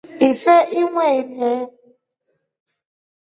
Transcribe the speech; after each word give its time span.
Ife 0.29 0.55
umweleli. 0.81 1.51